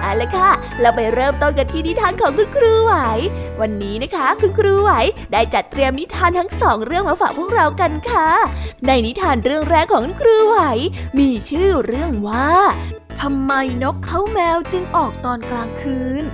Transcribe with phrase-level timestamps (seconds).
[0.00, 0.50] เอาละค่ะ
[0.80, 2.94] เราไปเริ่มต้นกันที่นิทานของคุณครูไหว
[3.60, 4.90] วันนี้นะคะ คุณครูไหว
[5.32, 8.28] ได้จัดเตรียมนิทานทั้งสองเรื่องมาฝากพวกเรากันค่ะ
[8.86, 10.58] ในนิทานเรื่องแรกของคุณครูไหว
[11.18, 12.50] มีชื่อเรื่องว่า
[13.20, 13.52] ทำไม
[13.82, 16.24] นกเขาแมวจึงออกตอนกลางคืน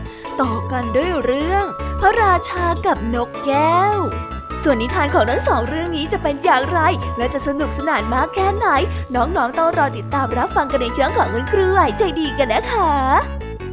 [0.40, 1.64] ต่อกันด้วยเรื่อง
[2.00, 3.98] พระราชากับนกแก้ว
[4.62, 6.80] ส่วนนิทานของทั้งสองเรื่องนี้จะเป็นอย่างไร
[7.16, 8.66] และจะสนุกสนานมากแค่ไหน
[9.14, 13.41] น้องๆต้องรอติดตามรับฟังกันในช่วงของคุณครูไหวใจดีกันนะคะ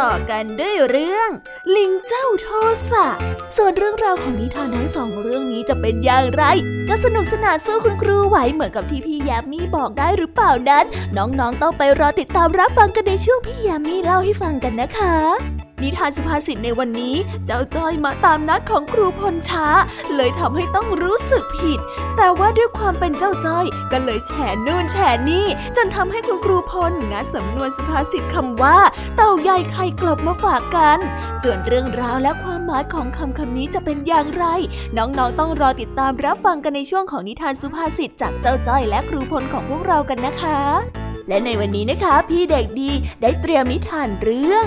[0.00, 1.30] ต่อกันด้วยเรื่อง
[1.76, 2.48] ลิงเจ้าโท
[2.90, 3.06] สะ
[3.56, 6.44] ส่วนเรื่องราวของนิทานทั้งสองเรื่องนี้จะเป็นอย่างไร
[6.88, 10.84] จะสนุกสนานสู้คุณครูไหวเหมือนกับที่พี่ยามีบอกได้หรือเปล่านั้น
[11.16, 17.16] น้องๆต้องไปรอติดตามรับฟังกันในช่วงพี่ยามีเล่าให้ฟังกันนะคะ นิทานสุภาษิตในวันนี้
[17.46, 19.66] เจ้าจ้อยมาตามนัดของครูพลช้า
[20.16, 21.78] เลยทำให้ต้องรู้สึกผิด
[22.16, 24.32] แต่ว่าด้วยความเป็นเจ้าจ้อยก็เลยแฉ
[24.66, 24.96] นู่นแฉ
[25.28, 28.78] นี่ จนทำให้คุณครูพลนัดสำนวนสุภาษิตคำว่า
[29.16, 30.98] เต่าใหญ่ไข่กลบมาฝากกัน
[31.42, 34.44] ส่วนเรื่องราวและความหมายของคำคำนี้จะเป็นอย่างไร
[34.96, 40.60] น้องๆต้องรอติดตามรับฟังกันในช่วงของนิทานสุภาษิตจากเจ้าจ้อยและครูพลของพวกเรากันนะคะ
[41.28, 42.90] และในวันนี้นะคะ พี่เด็กดี
[43.22, 44.66] ได้เตรียมนิทานเรื่อง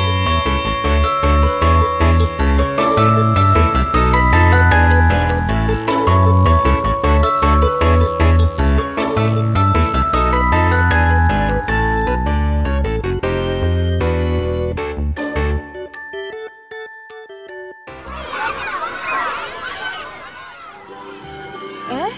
[21.91, 22.11] เอ๊ะ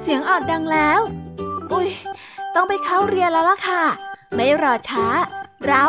[0.00, 1.00] เสียงออดดังแล้ว
[1.72, 1.88] อุ้ย
[2.54, 3.82] ต้องไปเข้าเรียนแล้วล่ะค่ะ
[4.34, 5.06] ไม่รอช้า
[5.66, 5.84] เรา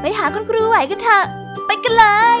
[0.00, 1.24] ไปหาคุณครูไหวกันเถอะ
[1.66, 2.06] ไปกันเล
[2.38, 2.40] ย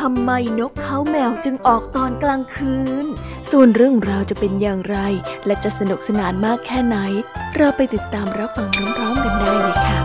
[0.00, 3.06] ทำไมนกเขาแมวจึงออกตอนกลางคืน
[3.50, 4.98] ส่วนเรื่องราวจะเป็นอย่างไร
[5.46, 6.96] และจะสนุกสนานมากแค่ไหน
[7.56, 9.98] เราไปติดตามรับฟังพร้อมๆกันได้เลยค่ะ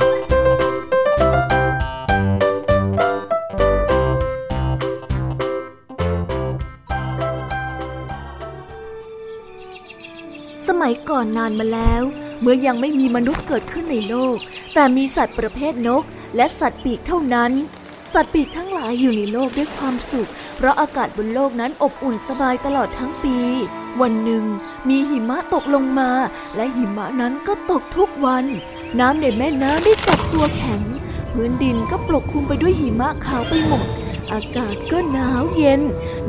[10.68, 12.04] สมัยก่อนนานมาแล้ว
[12.42, 14.38] เมื่อยังไม่มีมนุษย์เกิดขึ้นในโลก
[14.74, 16.04] แต่มีสัตว์ประเภทนก
[16.36, 17.54] และสัตว์ปีกเท่านั้น
[18.14, 23.38] สัตว์ปีกทั้งหลายอยู่ในโลกด้วยความสุข เพราะอากาศบนโลกนั้นอบอุ่นสบายตลอดทั้งปี
[24.02, 24.44] วันหนึ่ง
[24.90, 26.12] มีหิมะตกลงมา
[26.56, 28.46] และหิมะนั้นก็ตกทุกวัน
[29.00, 30.82] น้ำในแม่น้ำได้จับตัวแข็ง
[31.34, 33.88] พื้นดินก็ปกคลุมไปด้วยหิมะขาวไปหมด
[34.34, 35.82] อากาศก็หนาวเย็น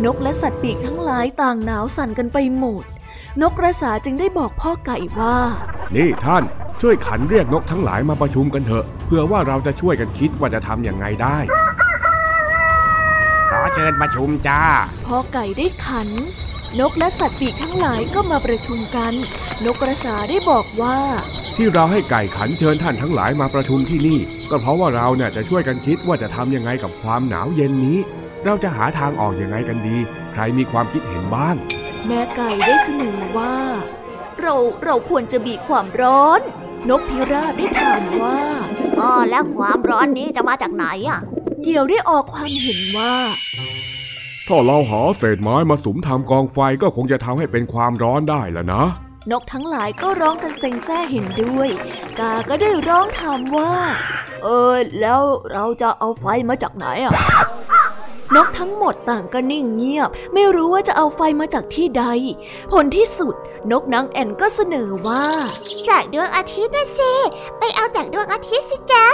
[0.05, 2.85] นกและสัตว์ปีกทั้งหลายต่างหนาวสั่นกันไปหมด
[3.41, 5.39] นกกระสาจึงได้บอกพ่อไก่ว่า
[5.97, 6.45] นี่ท่าน
[6.81, 11.39] ช่วยขันเรียกนกทั้งหลายมาประชุมกันเถอะเพื่อว่าเราจะช่วยกันคิดว่าจะทำอย่างไงได้
[13.75, 14.63] เชิญประชุมจ้า
[15.07, 16.09] พ่อไก่ได้ขัน
[16.81, 19.13] นกและสัตว์ปีกทั้งหลายก็มาประชุมกัน
[19.65, 20.99] นกกระสาได้บอกว่า
[21.57, 24.19] ที่เราให้ไก่ขันเชิญท่านทั้งหลายมาประชุมที่นี่
[24.51, 27.99] ก็เพราะว่าเราเนี่ยจะช่วยกันคิดว่าจะทำยังไงกับความหนาวเย็นนี้
[28.45, 29.97] เราจะหาทางออกยังไงกันดี
[30.33, 31.55] ใครมีความคิดเห็นบ้าง
[32.07, 33.57] แม่ไก่ได้เสนอว่า
[34.41, 34.55] เรา
[34.85, 36.41] เราควรจะบีความร้อน
[36.91, 38.41] นกพิราบได้ถามว่า
[39.01, 41.21] อ๋อแล้วความร้อนนี้จะมาจากไหนอะ
[41.65, 43.15] เหยี่ยวได้ออกความเห็นว่า
[44.49, 48.85] ถ้าเราหาเศษไม้มาสุมทำกองไฟก็คงจะทำให้เป็นความร้อนได้แล้วนะ
[49.31, 51.69] นกทั้งหลายก็ร้องกันเซ็งแซ่เห็นด้วย
[52.19, 53.73] กาก็ได้ร้องถามว่า
[54.43, 55.21] เออ แล้ว
[55.53, 57.15] เราจะเอาไฟมาจากไหนอะ
[58.35, 62.05] นกทั้งหมดต่างก็นิ่งเงียบ ไม่รู้ว่าจะเอาไฟมาจากที่ใด
[62.73, 63.35] ผลที่สุด
[63.71, 65.25] นกนางแอ่นก็เสนอว่า
[65.89, 67.13] จากดวงอาทิตย์นะสิ
[67.59, 69.07] ไปเอาจากดวงอาทิตย์สิจ๊ะ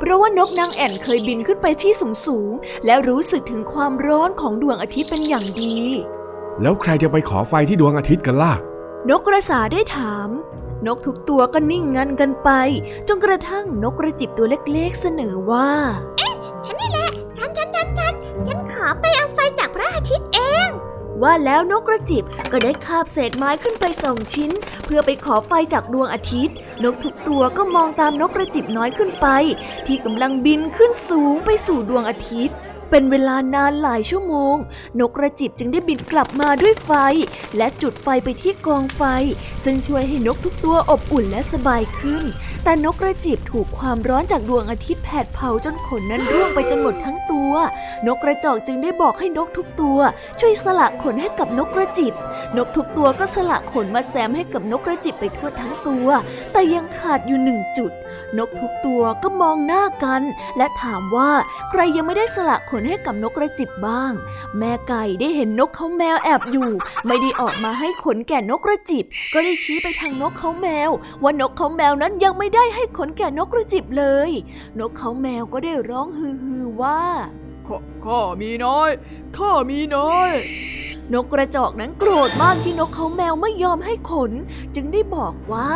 [0.00, 5.76] เพราะว่านกนางแอ่นเคยบินขึ้นไปที่สูงสูงๆและรู้สึกถึงความร้อนของดวงอาทิตย์เป็นอย่างดี
[6.62, 8.54] แล้วใครจะไปขอไฟที่ดวงอาทิตย์กันล่ะ
[9.08, 10.28] นกกระสาได้ถาม
[10.86, 12.50] นกทุกตัวก็นิ่งงันกันไป
[13.08, 15.70] จนกระทั่งนกกระจิบตัวเล็กๆเสนอว่า
[16.64, 18.14] ฉันนี่แหละ ฉันฉันฉันฉัน
[18.46, 20.68] ฉันขอไปเอาไฟจากพระอาทิตย์เอง
[21.22, 24.50] ว่าแล้วนกกระจิบก็ได้คาบเศษไม้ขึ้นไปสองชิ้น
[24.84, 29.26] เพื่อไปขอไฟจากดวงอาทิตย์ นกทุกตัวก็มองตามนกกระจิบน้อยขึ้นไป
[29.86, 32.56] ที่กำลังบินขึ้นสูงไปสู่ดวงอาทิตย์
[32.90, 34.56] เป็นเวลานานหลายชั่วโมง
[35.00, 36.90] นกกระจิบจึงได้บินกลับมาด้วยไฟ
[37.56, 39.02] และจุดไฟไปที่กองไฟ
[39.64, 42.24] ซึ่งช่วยให้นกทุกตัวอบอุ่นและสบายขึ้น
[42.64, 47.52] แต่นกกระจิบถูกความร้อนจากดวงอาทิตย์แผดเผาจนขนนั้นร่วงไปจนหมดทั้งตัว
[48.06, 49.98] นกกระจอกจึงได้บอกให้นกทุกตัว
[50.40, 52.14] ช่วยสละขนให้กับนกกระจิบ
[52.56, 56.08] นกทุกตัวก็สละขนมาแซมให้กับนกกระจิบไปทั่วทั้งตัว
[56.52, 57.92] แต่ยังขาดอยู่หนึ่งจุด
[58.38, 60.22] นกทุกตัวก็มองหน้ากัน
[60.56, 61.30] และถามว่า
[61.70, 64.12] ใครยังไม่ได้สละขนให้กับนกกระจิบบ้าง
[64.58, 66.70] แม่ไก่ได้เห็นนกเขาแมวแอบอยู่
[67.06, 70.90] ไม่ได้ออกมาให้ขนแก่นกกระจิบ ก็ได้ชี้ไปทางนกเขาแมว
[71.22, 74.30] ว่านกเขาแมวนั้นยังไม่ได้ให้ขนแก่นกกระจิบเลย
[74.78, 77.00] นกเขาแมวก็ได้ร้องฮือฮือว่า
[77.66, 78.90] ข้าข้ามีน้อย
[79.36, 80.32] ข้ามีน้อย
[81.14, 84.32] นกกระจอกนั้นโกรธมากที่นกเขาแมวไม่ยอมให้ขน
[84.74, 85.74] จึงได้บอกว่า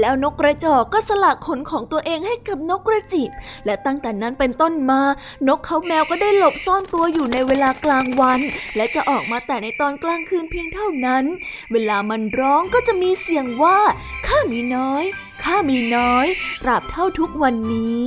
[0.00, 3.30] แล้วนกกระจอกก็สละขนของตัวเองให้กับนกกระจิบ
[3.64, 5.02] และตั้งแต่นั้นเป็นต้นมา
[5.48, 8.40] นกเขาแมวก็ได้หลบซ่อนตัวอยู่ในเวลากลางวัน
[8.76, 11.24] และจะออกมาแต่ในตอนกลางคืนเพียงเท่านั้น
[11.72, 13.78] เวลามันร้องก็จะมีเสียงว่า
[14.26, 15.04] ข้ามีน้อย
[15.44, 16.26] ข้ามีน้อย
[16.62, 18.06] ตราบเท่าทุกวันนี้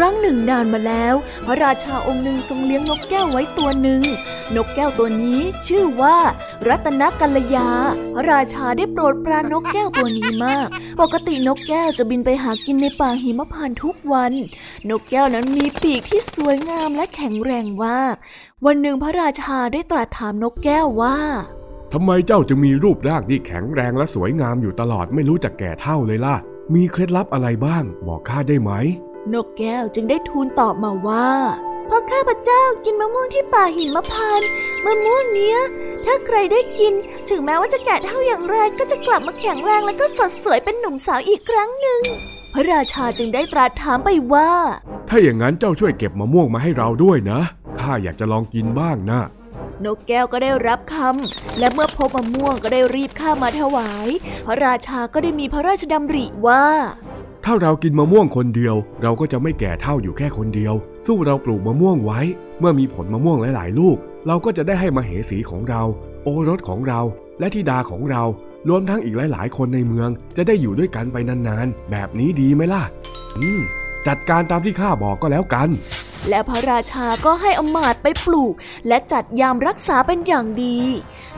[0.00, 1.14] ครั้งหนึ่งนานมาแล้ว
[1.46, 4.02] พระราชาองค์หนึ่งทรงเลี้ยงนกแก้วไว้ตัวหนึ่ง
[4.56, 6.18] นกแก้วตัวนี้ชื่อว่า
[6.68, 7.70] รัตนกัลยา
[8.14, 10.66] พระราชาได้โปรดปรานนกแก้วตัวนี้มาก
[11.00, 14.32] ปกตินกแก้วจะบินไปหากินในป่าหิมพานต์ทุกวัน
[14.90, 18.14] นกแก้วนั้นมีปีกที่สวยงามและแข็งแรงมาก
[18.66, 21.18] วันหนึ่งพระราชาได้ตรัสถามนกแก้วว่า
[21.92, 26.36] ทำไมเจ้าจึงมีรูปร่างที่แข็งแรงและสวยงามอยู่ตลอดไม่รู้จักแก่เท่าเลยล่ะ
[26.74, 28.72] มีเคล็ดลับอะไรบ้าง บอกข้าได้ไหม
[29.34, 31.30] นกแก้วจึงได้ทูลตอบมาว่า
[31.86, 34.48] เพราะข้าพเจ้ากินมะม่วงที่ป่าหิมพานต์
[34.84, 35.58] มะม่วงเนี้ย
[36.04, 36.92] ถ้าใครได้กิน
[37.30, 42.00] ถึงแม้ว่าจะแก่เท่าอย่างไรก็จะกลับมาแข็งแรงแล้วก็สดสวยเป็นหนุ่มสาวอีกครั้งหนึ่ง
[42.54, 44.50] พระราชาจึงได้ตรัสถามไปว่า
[45.08, 47.40] ถ้าอย่างนั้นเจ้าช่วยเก็บมะม่วงมาให้เราด้วยนะ
[47.80, 49.20] ข้าอยากจะลองกินบ้างนะ
[49.84, 54.08] นกแก้วก็ได้รับคำ และเมื่อพบมะม่วงก็ได้รีบข้ามาถวาย
[54.46, 56.64] พระราชาก็ได้มีพระราชดำริว่า
[57.50, 60.74] ถ้าเรากินมะม่วงคนเดียว เราก็จะไม่แก่เท่าอยู่แค่คนเดียว
[61.06, 62.20] สู้เราปลูกมะม่วงไว้
[62.58, 65.82] เมื่อมีผลมะม่วงหลายๆ ลูก เราก็จะได้ให้มเหสีของเรา
[66.24, 67.00] โอรสของเรา
[67.38, 68.22] และธิดาของเรา
[68.68, 72.82] รวมทั้งอีกหลาย ๆ คนในเมือง จะได้อยู่ด้วยกันไปนานๆ แบบนี้ดีไหมล่ะ
[73.38, 73.60] อืม
[74.06, 75.68] จัดการตามที่ข้าบอกก็แล้วกัน
[76.28, 78.54] และพระราชาก็ให้อมาตไปปลูก
[78.88, 80.78] และจัดยามรักษาเป็นอย่างดี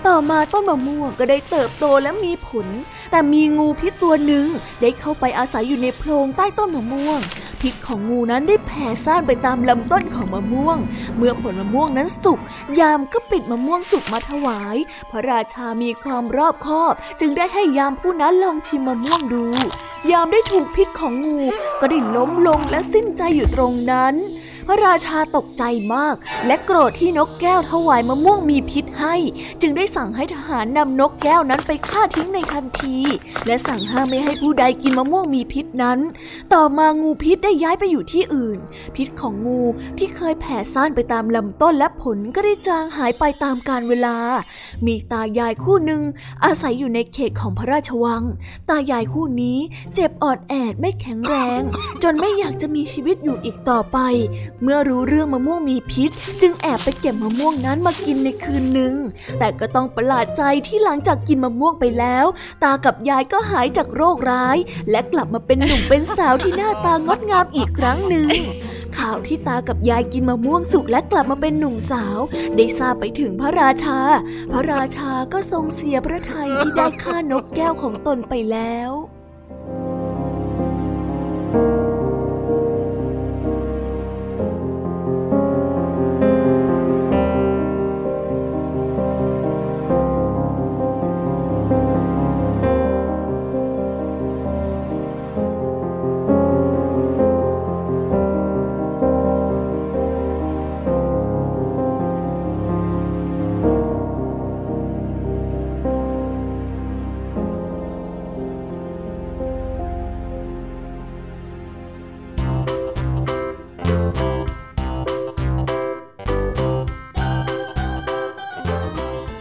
[0.06, 2.66] ต่อมาต้นมะม่วงก็ได้เติบโตและมีผล
[3.10, 4.46] แต่มีงูพิษตัวหนึ่ง
[4.80, 7.20] ได้เข้าไปอาศัยอยู่ในโพรงใต้ต้นมะม่วง
[7.60, 10.78] พิษของงูนั้นได้แผ่ซ่านไปตามลำต้นของมะม่วง
[11.16, 12.38] เมื่อผลมะม่วงนั้นสุก
[12.80, 14.76] ยามก็ปิดมะม่วงสุกมาถวาย
[15.10, 19.44] พระราชามีความรอบคอบ จึงได้ให้ยามผู้นั้นลองชิมมะม่วงดู
[20.10, 21.38] ยามได้ถูกพิษของงู
[21.80, 24.14] ก็ได้ล้มลงและสิ้นใจอยู่ตรงนั้น
[24.70, 25.62] ระราชาตกใจ
[25.94, 26.14] มาก
[26.46, 29.16] และโกรธที่นกแก้วถวายมะม่วงมีพิษให้
[29.60, 32.96] จึงได้สั่งให้ทหารนำนกแก้วนั้นไปฆ่าทิ้งในทันที
[33.46, 35.98] และสั่งห้ามไม่ให้ผู้ใดกินมะม่วงมีพิษนั้น
[36.54, 38.58] ต่อมางูพิษได้ย้ายไปอยู่ที่อื่น
[38.96, 39.62] พิษของงู
[39.98, 44.16] ที่เคยแผ่ซ่านไปตามลำต้นและผลก็ได้จางหายไปตามกาลเวลา
[44.86, 46.02] มีตายายคู่หนึ่ง
[46.44, 48.22] อาศัยอยู่ในเขตของพระราชวัง
[48.70, 49.58] ตายายคู่นี้
[49.94, 51.60] เจ็บออดแอดไม่แข็งแรง
[52.02, 53.98] จนไม่อยากจะมีชีวิตอยู่อีกต่อไป
[54.62, 56.10] เมื่อรู้เรื่องมะม่วงมีพิษ
[56.42, 58.94] จึงแอบไปเก็บมะม่วงนั้นมากินในคืนหนึ่ง
[59.38, 62.26] แต่ก็ต้องประหลาดใจที่หลังจากกินมะม่วงไปแล้ว
[62.62, 64.56] ตากับยายก็หายจากโรคร้าย
[64.90, 68.28] และกลับมาเป็นหนุ่มเป็นสาวที่หน้าตางดงามอีกครั้งหนึ่ง
[68.98, 72.18] ข่าวที่ตากับยายกินมะม่วงสุกและกลับมาเป็นหนุ่มสาว
[72.56, 73.98] ได้ทราบไปถึงพระราชา
[74.52, 78.90] พระราชาก็ทรงเสียพระทัยที่ได้ฆ่านกแก้วของตนไปแล้ว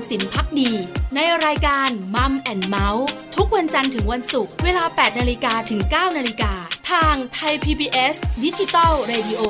[0.00, 0.72] สัสิธรสินพักดี
[1.14, 6.52] ในรายการมัมแอนเมาส์ทุกวันจันทร์ถึงวันศุกร์เวลา 8 นาฬิกาถึง 9 นาฬิกา
[6.90, 9.40] ทางไทย PBS ดิจิตอล Radio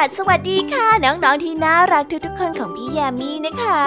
[0.00, 3.84] สวัสวัสดีค่ะ น้องๆที่น่ารักทุกๆคนของพี่ยามีนะคะ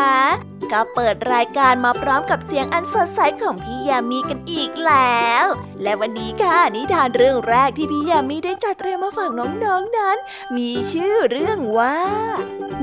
[0.72, 5.46] ก็เปิดรายการมาพร้อมกับเสียงอันสดใสของพี่ยามีกันอีกแล้ว
[5.84, 9.66] และวันนี้ค่ะนิทานเรื่องแรกที่พี่ยามีได้จัดเตรียมมาฝากน้องๆน
[9.98, 10.18] นั้น
[10.58, 11.98] มีชื่อเรื่องว่า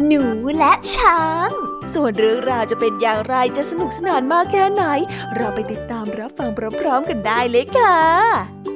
[0.07, 0.23] หนู
[0.59, 1.51] และช้าง
[1.95, 4.85] ส่วนเรื่องราวจะเป็นอย่างไรจะสนุกสนานมากแค่ไหน
[5.37, 8.70] เราไปติดตามรับฟังพร้อมๆกันได้เลยค่ะ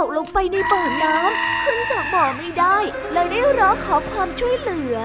[0.00, 2.78] ตกลงไปในบ่อน้ำขึ้นจากบ่อไม่ได้
[3.12, 4.96] เลยได้ร้องขอความช่วยเหลือ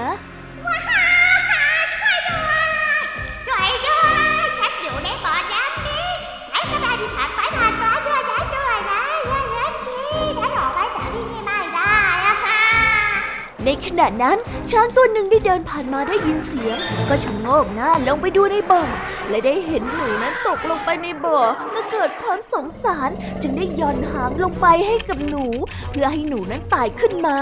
[13.66, 14.38] ในขณะนั้น
[14.70, 16.76] ช้างตัวหนึ่งได้เดินผ่านมาได้ยินเสียง
[17.08, 18.82] ก็ชะโงกหน้าลงไปดูในบ่อ
[19.28, 21.38] และได้เห็นหนูนั้นตกลงไปในบ่อ
[21.74, 23.10] ก็เกิดความสงสาร
[23.42, 25.44] จึงได้ย่อนหางลงไปให้กับหนู
[25.90, 27.38] เพื่อให้หนูนั้นตายขึ้นมา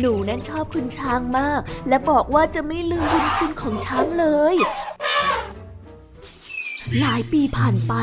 [0.00, 4.56] หนูนั้นชอบคุณช้างมาก และบอกว่าจะไม่ลืมบุญคุณของช้างเลย
[7.00, 7.94] หลายปีผ่านไป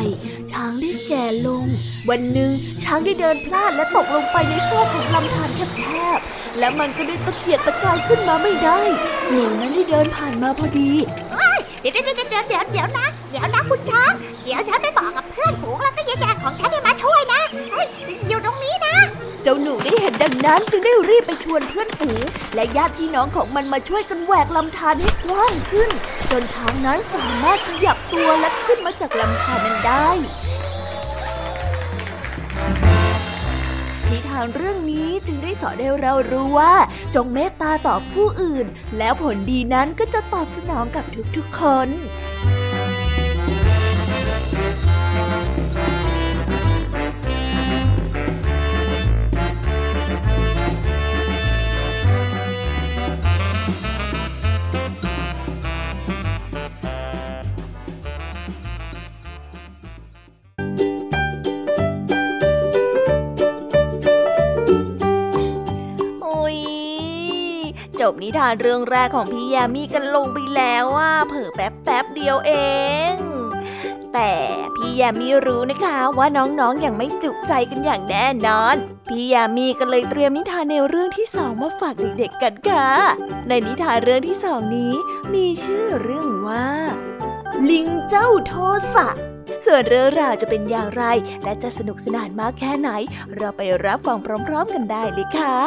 [0.51, 1.65] ช้างได้แก่ลง
[2.09, 2.51] วันหนึ่ง
[2.83, 5.81] ช้างได้เดินพลาดและตกลงไปในโซ่ของลำธารแค
[6.16, 6.16] บ
[6.59, 8.79] และมันก็ได้ตะเกียกตะกายขึ้นมาไม่ได้
[9.29, 10.91] หนูนั้นได้เดินผ่านมาพอดี
[11.79, 14.11] เดี๋ยวเดี๋ยวเดี๋ยวเดี๋ยวเดี๋ยวเดี๋ยวนะ เดี๋ยวนะคุณช้าง
[14.43, 17.41] เดี๋ยวฉันไปบอกกับเพื่อนฝูงแล้วก็ญาติๆของฉันให้มาช่วยนะ
[17.71, 17.87] เฮ้ย
[18.27, 18.95] อยู่ตรงนี้นะ
[19.43, 22.21] เจ้าหนูได้เห็นดังนั้นจึงได้รีบไปชวนเพื่อนฝูง
[22.55, 25.89] และญาติพี่น้องของมันมาช่วยกันแหวกลำธารให้กว้างขึ้น
[26.31, 30.09] จนช้างนั้นสามารถขยับตัวและขึ้นมาจากลำธารนั้นได้
[34.11, 36.73] นิทานเรื่องนี้จึงได้สอนให้เรารู้ว่า
[37.15, 38.65] จงเมตตาต่อผู้อื่น
[38.97, 41.87] แล้วผลดีนั้นก็จะตอบสนองกับทุกๆคน
[68.23, 72.51] นิทานเรื่องแรกของพี่ยามีกันลงไปแล้วว่าเผอแป๊บแป๊บเดียวเอ
[73.13, 73.15] ง
[74.13, 74.33] แต่
[74.75, 78.75] พี่ยามีรู้นะคะว่าน้องๆออย่างไม่จุใจกันอย่างแน่นอน
[79.09, 82.89] พี่ยามีก็เลยเตรียมนิทานแนวเรื่องที่สองมาฝากเด็กๆกันค่ะ
[83.47, 84.93] ในนิทานเรื่องที่สองนี้
[85.33, 86.67] มีชื่อเรื่องว่า
[87.69, 88.53] ลิงเจ้าโท
[88.95, 89.07] สะ
[89.65, 91.03] ส่วนเรื่องราวจะเป็นอย่างไร
[91.43, 92.89] และจะสนุกสนานมากแค่ไหน
[93.35, 95.57] เราไปรับฟังพร้อม ๆ กันได้เลยค่ะ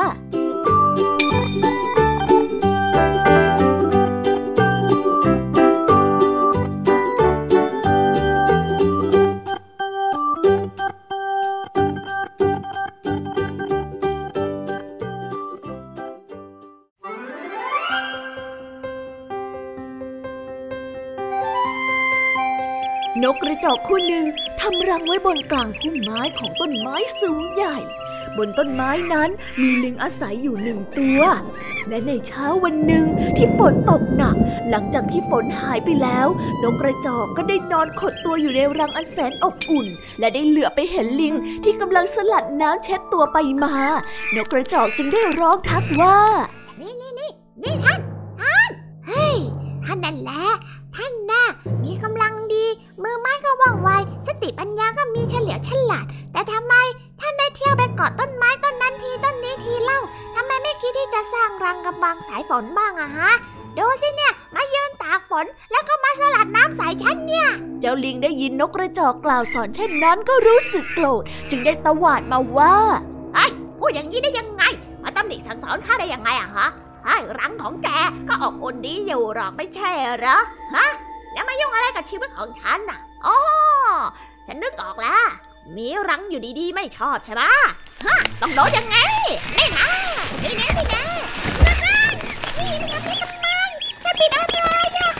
[23.64, 24.24] จอกคู่หนึ่ง
[24.60, 27.78] ทำรังไว้บนกลางพุ่มไม้ของต้นไม้สูงใหญ่
[28.36, 31.20] บนต้นไม้นั้นมีลิงอาศัยอยู่หนึ่งตัว
[31.88, 34.36] และในเช้าวันหนึ่งที่ฝนตกหนัก
[34.70, 36.26] หลังจากที่ฝนหายไปแล้ว
[36.62, 39.86] นกกระจอกก็ได้นอนขดตัวอยู่ในรังอันแสนอบอุ่น
[40.18, 43.74] และได้เหลือไปเห็นลิงที่กำลังสลัดน้ำเช็ดตัวไปมา
[44.34, 46.18] นกกระจอกจึงได้ร้องทักว่า
[46.80, 47.30] นี่นี่นี่
[47.62, 48.00] นี่ท่าน
[48.40, 48.70] ท่าน
[49.06, 49.36] เฮ้ย
[49.84, 50.44] ท่านนั่นแหละ
[50.96, 51.44] ท่านน่ะ
[53.60, 53.90] ว่องไว
[54.26, 56.74] สติปัญญาก็มีเฉลียวฉลาด แต่ทำไม
[57.20, 60.00] ท่านได้เที่ยวไปเกาะต้นไม้ต้นนั้นทีต้นนี้ทีเล่า
[60.34, 63.30] ทำไมไม่คิดที่จะสร้างรังกำบังสายฝนบ้างอะฮะ
[63.78, 67.48] ดูสิเนี่ยมายืนตากฝนแล้วก็มาสลัดน้ำใส่ฉันเนี่ย
[67.80, 72.74] เจ้าลิงได้ยินนกกระจอกกล่าวสอนเช่นนั้นก็รู้สึกโกรธ จึงได้ตวาดมาว่า
[73.78, 74.62] พูดอย่างนี้ได้ยังไง
[75.02, 76.68] มาตำหนิสั่งสอนข้าได้ยังไงอะฮะ
[77.04, 77.88] ไอ้รังของแก
[78.28, 80.38] ก็อบอุ่นดีอยู่หรอกไม่ใช่เหรอ
[80.76, 80.86] ฮะ
[81.32, 83.38] แล้วมายุ่งอะไรกับชีวิตของฉันน่ะ โอ้
[84.46, 85.24] ฉันนึกออกแล้ว
[85.76, 87.52] มีรังอยู่ดีๆ ไม่ชอบใช่ปะ
[88.06, 88.98] ฮะต้องโดดยังไง
[89.54, 89.88] ไม่นะ
[90.42, 91.04] นี่แน่นี่แน่
[92.58, 93.46] นี่ทำไมทำไม
[94.04, 94.58] จะปิดอะไร
[94.98, 95.10] อะ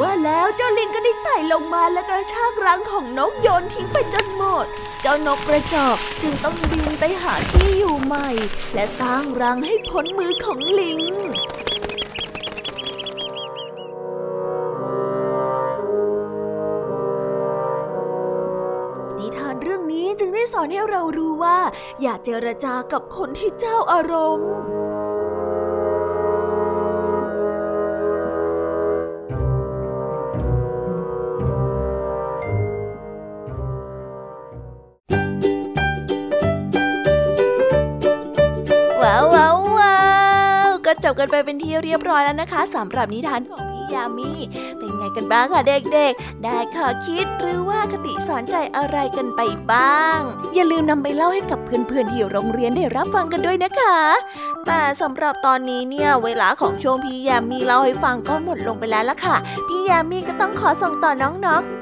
[0.00, 4.66] ว่าแล้วเจ้าลิงก็ได้ไต่ลงมาและกระชากรังของนกโยนทิ้งไปจนหมด
[5.02, 8.28] เจ้านกกระจอกจึงต้องบินไปหาที่อยู่ใหม่
[8.74, 10.98] และสร้างรังให้พ้นมือของลิง
[20.52, 21.58] สอนให้เรารู้ว่า
[22.02, 24.48] อย่าเจรจากับคนที่เจ้าอารมณ์
[39.02, 39.98] ว้าวว้า
[40.66, 44.30] วก็จบกันไปเป็นที่เรียบร้อยแล้วนะคะสำหรับนิทานของ่ยามี
[44.78, 49.40] เป็นไงกันบ้างคะเด็กๆ ได้ข้อคิดหรือว่าคติสอนใจอะไรกันไป
[49.72, 50.18] บ้าง
[50.54, 53.96] อย่าลืมนำไปเล่าให้กับเพื่อนๆที่โรงเรียนได้รับฟังกันด้วยนะคะ
[54.66, 59.36] แต่สำหรับตอนนี้เนี่ยเวลาของช่วงพี่ยามีเล่าให้ฟังก็หมดลงไปแล้วล่ะค่ะ
[59.68, 61.81] พี่ยามีก็ต้องขอส่งต่อน้องๆ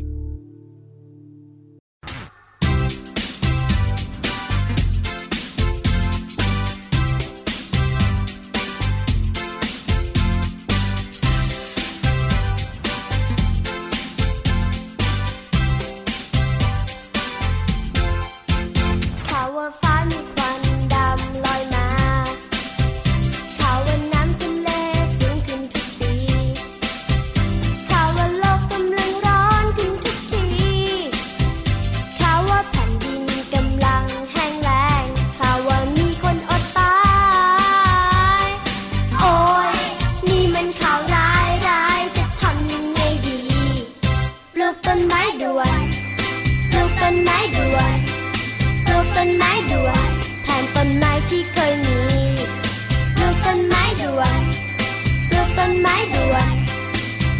[55.63, 56.53] ต้นไม้ด่วน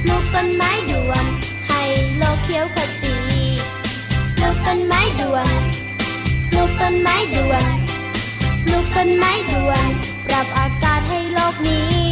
[0.07, 1.25] ลูกต้นไม้ด่วน
[1.69, 1.81] ให้
[2.17, 3.15] โลกเขียวขจี
[4.41, 5.61] ลูกต้นไม้ด่วน
[6.55, 7.75] ลูกต้นไม้ด่วน
[8.69, 9.89] ลูกต้นไม้ด่วน
[10.25, 12.10] ปรับอากาศให้โลกนี้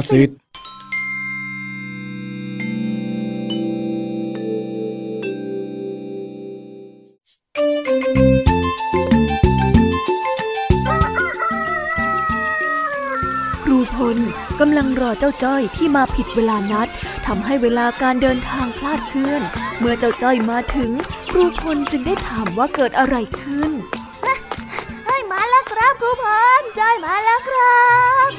[0.00, 0.32] สุภาษิตค
[13.68, 14.18] รูพล
[14.60, 16.88] กำลังรอเจ้าจ้อยที่มาผิดเวลานัด
[17.26, 19.42] ทำให้เวลาการเดินทางคลาดเคลื่อน
[19.78, 20.90] เมื่อเจ้าจ้อยมาถึง
[21.30, 23.70] ครูพลจึงได้ถามว่าเกิดอะไรขึ้น
[25.06, 26.24] เฮ้ยมาแล้วครับครูพ
[26.60, 27.80] ลจ้อยมาแล้วครั
[28.28, 28.29] บ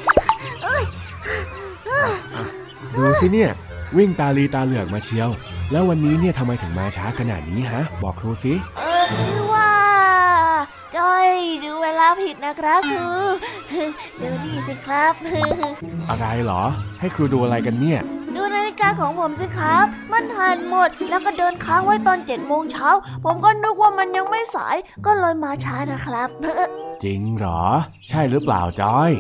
[2.97, 3.51] ดูสิเนี่ย
[3.97, 5.30] วิ่งตาลีตาเหลือกมาเชียว
[5.71, 9.71] แล้ววันนี้เนี่ยทำไมถึงมาช้าขนาดนี้ฮะ บอกครูสิเออคือว่า
[10.95, 11.27] จ้อย
[11.63, 13.10] ดูเวลาผิดนะครับครู
[14.19, 15.13] ดูนี่สิครับ
[16.10, 16.63] อะไรเหรอ
[16.99, 17.99] ให้ครูดูอะไรกันเนี่ย
[18.36, 22.89] ดูนาฬิกาของผมสิครับ มันหันหมด แล้วก็เดินค้างไว้ตอนเจ็ดโมงเช้า
[23.23, 24.75] ผมก็นึกว่ามันยังไม่สาย
[25.06, 26.30] ก็เลยมาช้านะครับ
[27.04, 27.63] จริงเหรอ
[28.08, 29.12] ใช่หรือเปล่าจอย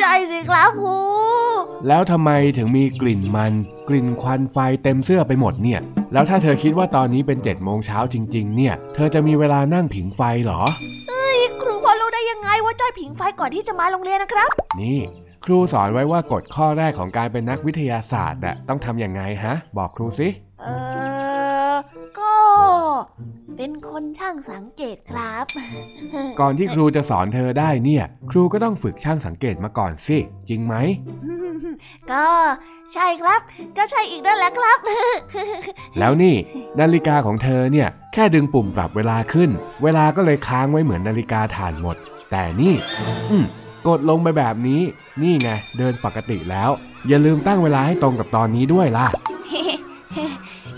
[0.00, 0.98] ใช่สิครับครู
[1.88, 3.52] แล้วทำไมถึงมีกลิ่นมัน
[3.88, 5.80] กลิ่นควันไฟเต็มเสื้อไปหมดเนี่ย
[6.12, 10.62] แล้วถ้าเธอคิดว่าตอนนี้เป็น7จ็ดโมงเช้าจริง ๆ เนี่ย เธอจะมีเวลานั่งผิงไฟเหรอ
[11.60, 14.98] ครูพอรู้ได้ยังไงว่าจ้อยผิงไฟก่อนที่จะมาโรงเรียนนะครับ นี่
[15.44, 20.28] ครูสอนไว้ว่ากฎข้อแรกของการเป็นนักวิทยาศาสตร์น่ะต้องทำยังไงฮะ บอกครูสิ
[20.60, 21.31] เออก็
[23.56, 25.46] เป็นคนช่างสังเกตครับ
[26.40, 30.74] ก่อนที่ครูจะสอนเธอได้เนี่ย ครูก็ต้องฝึกช่างสังเกตมาก่อนสิ จริงไหม
[32.12, 32.26] ก็
[32.92, 33.40] ใช่ครับ
[33.76, 34.78] ก็ใช่อีกนั่นแหละครับ
[35.98, 36.34] แล้วนี่
[36.80, 39.50] นาฬิกาของเธอเนี่ย แค่ดึงปุ่มปรับเวลาขึ้น
[39.82, 41.96] เวลาก็เลยค้างไว้เหมือนนาฬิกาถ่านหมด
[42.30, 42.74] แต่นี่
[43.30, 43.44] อืม
[43.88, 44.82] กดลงไปแบบนี้
[45.22, 46.70] นี่ไงเดินปกติแล้ว
[47.08, 49.06] อย่าลืมตั้งเวลาให้ตรงกับตอนนี้ด้วยล่ะ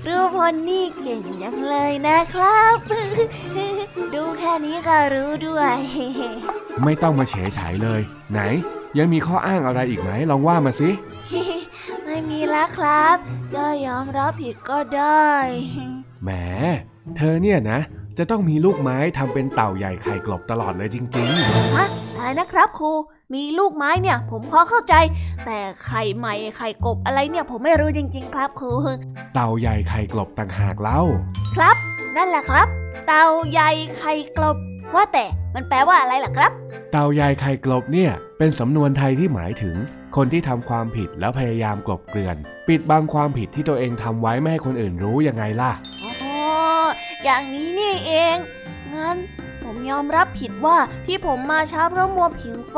[0.06, 2.76] รูพลนี่เก่งจังเลยนะครับ
[4.14, 5.76] ดูแค่นี้ก็รู้ด้วย
[6.84, 8.00] ไม่ต้องมาเฉยฉายเลย
[8.32, 8.40] ไหน
[8.98, 10.90] ยังมีข้ออ้างอะไรอีกไหมลองว่ามาสิ
[12.04, 13.16] ไม่มีแล้วครับ
[13.54, 15.30] จะยอมรับผิดก็ได้
[16.22, 16.30] แหม
[17.16, 17.80] เธอเนี่ยนะ
[18.18, 21.28] จะต้องมีลูกไม้ทำเป็นเต่าใหญ่ไข่กลบตลอดเลยจริง
[21.76, 21.86] ฮะ
[22.16, 22.92] อะไรนะครับครู
[23.32, 24.94] มีลูกไม้เนี่ยผมพอเข้าใจ
[25.44, 31.00] แต่ไข่ใหม่ไข่กบอะไรเนี่ยผมไม่รู้จริง ๆ ครับครูๆเต่าใหญ่ไข่กลบต่างหากเล่า
[31.54, 31.76] ครับ
[32.16, 32.66] นั่นแหละครับ
[33.06, 34.56] เต่าใหญ่ไข่กลบ
[34.94, 36.52] ว่าแต่มันแปลว่าอะไรล่ะครับ
[36.92, 39.76] เต่าใยไข่กลบเนี่ย เป็นสำนวนไทยที่หมายถึง
[40.16, 42.36] คนที่ทำความผิดแล้วพยายามกลบเกลื่อน
[42.68, 46.42] ปิดบังความผิดที่ตัวเองทำไว้ไม่ให้คนอื่นรู้ยังไงล่ะอ๋อ
[47.24, 48.36] อย่างนี้นี่เอง
[48.94, 49.16] งั้น
[49.64, 52.76] ผมยอมรับผิดว่าที่ผมมาช้าเพราะมัวผิงไฟ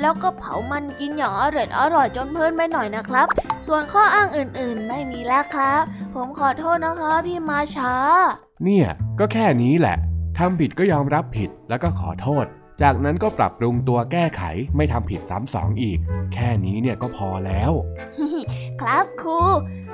[0.00, 3.26] แล้วก็เผามันกินอย่างอร่อยอร่อยจนเพลินไปหน่อยนะครับ
[3.66, 5.82] ส่วนข้ออ้างอื่นๆ ไม่มีแล้วครับ
[6.14, 7.94] ผมขอโทษนะครับที่มาช้า
[8.64, 9.96] เนี่ยก็แค่นี้แหละ
[10.38, 12.46] ทำผิดก็ยอมรับผิดแล้วก็ขอโทษ
[12.82, 14.42] จากนั้นก็ปรับปรุงตัวแก้ไข
[14.76, 15.98] ไม่ทำผิดซ้ำสองอีก
[16.34, 17.72] แค่นี้เนี่ยก็พอแล้ว
[18.80, 19.40] ครับครู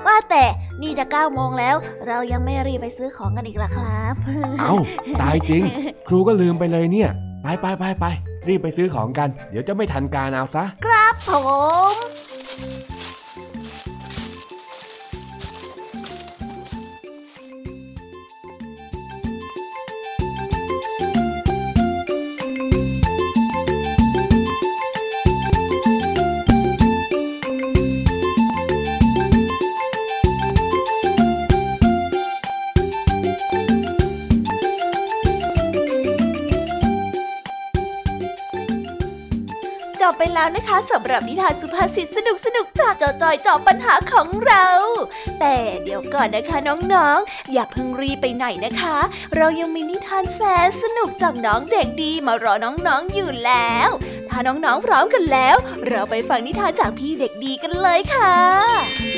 [0.07, 0.45] ว่าแต่
[0.83, 1.77] นี่จะเก้าโมงแล้ว
[2.07, 4.15] เรายังไม่รีบไปซื้อของกันอีกล่ะครับ
[4.61, 4.75] เอ้า
[5.21, 5.63] ตายจริง
[6.09, 7.11] ครูก็ลืมไปเลยเนี่ย
[7.43, 8.05] ไปไปไปไป
[8.49, 11.31] รีบไปซื้อของกัน เดี๋ยวจะไม่ทันการเอาซะ ครับผ
[11.93, 12.14] ม
[40.35, 44.67] แล้วนะคะสำหรับนิทานสุภาษิตสนุกสนุกจากจอจอยจอบปัญหาของเรา
[45.41, 48.99] แต่เดี๋ยวก่อนนะคะน้องๆ อย่าเพิ่งรีไปไหนนะคะ
[49.37, 53.89] เรายังมีนิทานแสนสนุกจากน้องเด็กดีมารอน้องๆอยู่แล้ว
[54.31, 55.57] ถ้าน้องๆพร้อมกันแล้ว
[55.89, 59.14] เราไปฟังนิทานจากพี่เด็กดีกันเลยค่ะ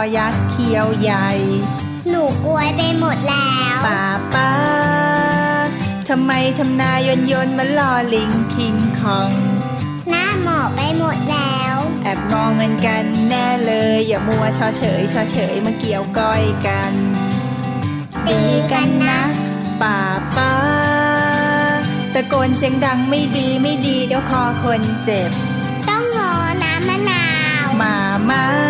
[0.00, 1.28] ยอยักษ์เขียวใหญ่
[2.08, 4.02] หนูกลัวไปหมดแล้วป้า
[4.34, 4.52] ป้า
[6.08, 9.32] ทำไมทำนายนยนมันลอลิงคิงคอง
[10.08, 16.94] หน้าหมอบไปหมดแล้ว แอบมองเงินกันแน่เลย อย่ามัวชอเฉยชอเฉยมาเกี่ยวก้อยกัน
[18.26, 18.38] ตี
[18.72, 19.20] กันนะ
[19.82, 19.98] ป้า
[20.36, 20.52] ป้า
[22.14, 25.30] ตะโกนเสียงดังไม่ดีไม่ดีเดี๋ยวคอคนเจ็บ
[25.88, 26.32] ต้องงอ
[26.62, 27.24] น้ำมะนา
[27.64, 27.94] ว มา
[28.30, 28.69] มา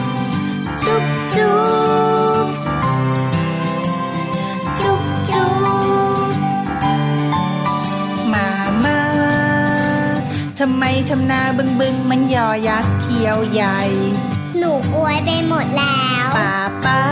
[0.91, 1.59] จุ๊บจุ๊
[2.45, 2.47] บ
[4.79, 5.49] จุ๊บจุ๊
[6.25, 6.31] บ
[8.33, 8.49] มา
[8.83, 8.99] มา
[10.59, 13.79] ทำไมทำนาบึงบึงมันยอยักษ์เขียวใหญ่
[14.57, 17.03] หนูกลัวไปหมดแล้วป้าป้า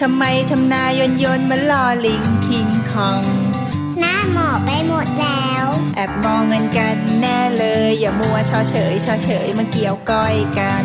[0.00, 3.24] ทำไมทำนายนยนมันลอลิงคิงคอง
[3.98, 5.66] หน้าหมอบไปหมดแล้ว
[5.96, 10.84] แอบมองเงินกันแน่เลย อย่ามัวชอเฉยชอเฉยมาเกี่ยวก้อยกัน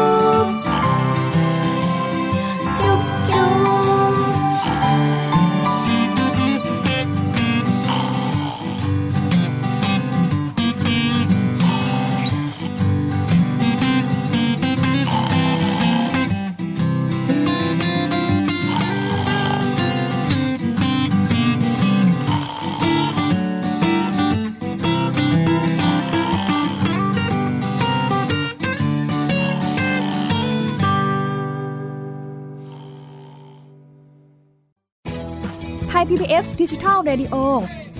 [36.01, 37.35] ไทย PBS ดิจิทัล Radio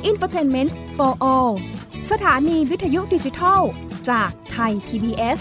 [0.10, 1.52] Infotainment for All
[2.12, 3.62] สถานีวิทยุดิจิทัล
[4.10, 5.40] จากไทย PBS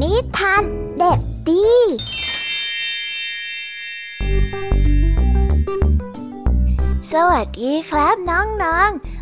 [0.00, 0.62] นิทาน
[0.98, 1.66] เด็กดี
[7.12, 9.17] สวัสดีครับน้องๆ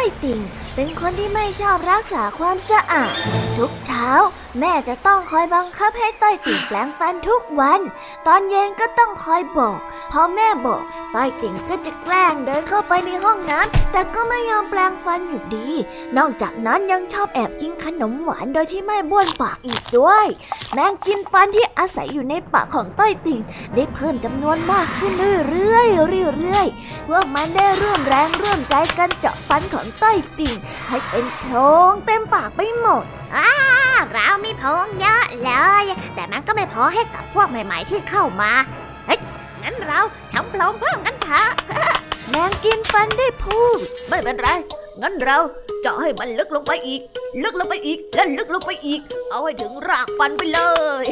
[0.00, 0.57] I think.
[0.80, 3.12] เป็นคนที่ไม่ชอบรักษาความสะอาด
[3.56, 4.08] ทุกเช้า
[4.58, 7.80] แม่จะต้องคอยบังคับให้ต้อยติ่งแปลงฟันทุกวัน
[8.26, 9.78] ตอนเย็นก็ต้องคอยบอก
[10.12, 10.82] พอแม่บอก
[11.14, 15.68] ต้อยติ่งก็จะแกล้งเดินเข้าไปในห้องน้ำแต่ก็ไม่ยอมแปลงฟันอยู่ดี
[16.16, 20.26] นอกจากนั้นยังชอบแอบกินขนมหวานโดยที่ไม่บ้วนปากอีกด้วย
[20.74, 23.40] แมงกินฟันที่อาศัยอยู่ในปากของต้อยติ่ง
[23.74, 25.12] ได้เพิ่มจำนวนมากขึ้น
[25.50, 26.08] เรื่อยๆ
[26.38, 30.54] เรื่อยๆพวกมันได้ร่วมแรงร่วมใจกันเจาะฟันของต้อยติ่ง
[30.88, 31.56] ให้เป็นโพร
[31.90, 33.04] งเต็มปากไปหมด
[33.36, 33.50] อ้า
[34.12, 35.50] เรามีโพรงเยอะเล
[35.82, 38.52] ย แต่มันก็ไม่พอให้กับพวกใหม่ ๆ ที่เข้ามา
[39.06, 39.20] เฮ้ย
[39.62, 40.00] งั้นเรา
[40.32, 41.48] ทำโพรงเพิ่มกันเถอะ
[42.28, 44.48] แมงกินฟันได้พูด ไม่เป็นไร
[45.02, 45.38] งั้นเรา
[45.82, 47.00] เจาะให้มันลึกลงไปอีก
[47.42, 49.00] ลึกลงไปอีก และลึกลงไปอีก
[49.30, 50.60] เอาให้ถึงรากฟันไปเล
[51.02, 51.04] ย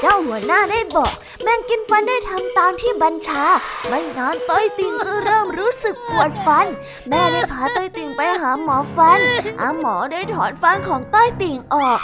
[0.00, 1.12] เจ้าหัวหน้าได้บอก
[1.42, 3.44] แมงกินฟันได้ทำตามที่บัญชา
[3.88, 6.66] ไม่นานต้อยติงก็เริ่มรู้สึกปวดฟัน
[7.08, 9.20] แม่ได้พาต้อยติงไปหาหมอฟัน
[9.60, 12.00] อาหมอได้ถอนฟันของต้อยติงออก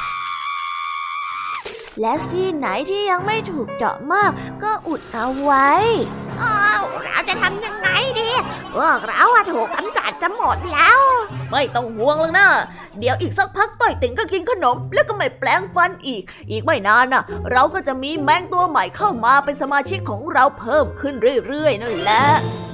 [2.01, 4.31] และซี่ไหนที่ยังไม่ถูกเจาะมาก
[4.63, 5.71] ก็อุดเอาไว้
[6.43, 7.76] อ้าวเราจะทำยัง
[8.75, 11.01] พวกเราอะถูกกำจัดจะหมดแล้ว
[11.51, 12.49] ไม่ต้องห่วงหรอกนะ
[12.99, 21.15] เดี๋ยวอีกสักพักต้อยติ่งก็กินขนม แล้วก็ไม่แปลงฟันอีก อีกไม่นานน่ะ เราก็จะมีแมงตัวใหม่เข้ามาเป็นสมาชิกของเราเพิ่มขึ้น
[21.47, 22.25] เรื่อยๆนั่นแหละ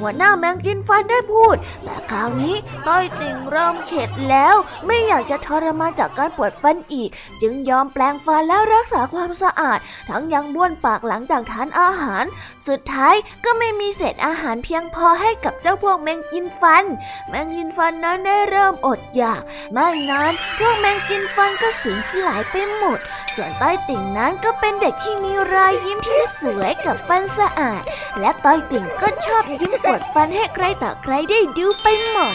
[0.01, 2.55] หัวหน้าแมงกินฟันได้พูด แต่คราวนี้
[2.89, 4.55] ต้อยติ่งเริ่มเข็ดแล้ว
[4.87, 7.11] ไม่อยากจะทรมานจากการปวดฟันอีก
[7.43, 9.79] จึงยอมแปลงฟันแล้วรักษาความสะอาด
[10.11, 12.25] ทั้งยังบ้วนปากหลังจากทานอาหาร
[12.69, 13.15] สุดท้าย
[13.45, 16.85] ก็ไม่มีเศษอาหารเพียงพอให้กับเจ้าพวกแมงกินฟัน
[17.29, 22.99] แมงกินฟันนั้นได้เริ่มอดอยาก ไม่นานพวกแมงกินฟันก็สูญสลายไปหมด
[23.35, 27.83] ส่วนต้อยติ่งนั้นก็เป็นเด็กที่มีรอยยิ้มที่สวยกับฟันสะอาด
[28.21, 32.35] และต้อยติ่งก็ชอบยิ้มปวดฟันให้ใครต่อใครได้ดูไปหมด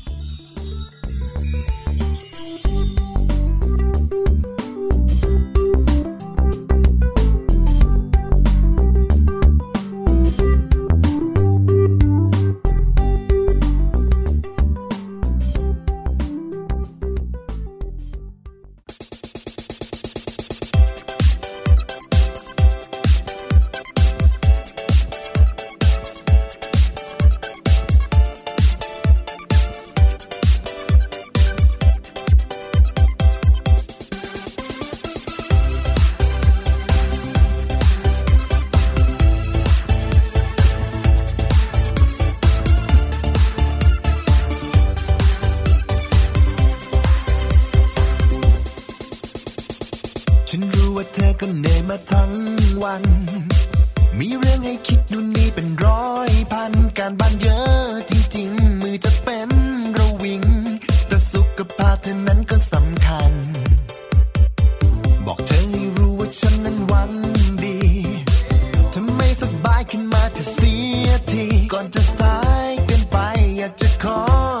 [74.05, 74.60] อ